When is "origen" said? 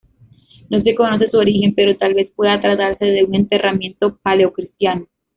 1.37-1.75